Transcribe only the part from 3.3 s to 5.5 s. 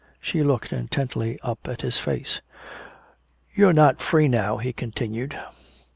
"You're not free now," he continued.